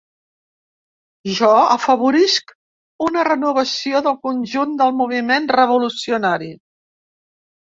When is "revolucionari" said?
5.61-6.51